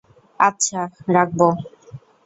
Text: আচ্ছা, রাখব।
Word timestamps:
আচ্ছা, 0.39 0.81
রাখব। 1.13 1.39